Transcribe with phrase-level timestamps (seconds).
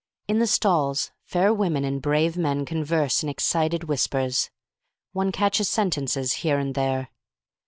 [0.27, 4.49] In the stalls fair women and brave men converse in excited whispers.
[5.11, 7.09] One catches sentences here and there.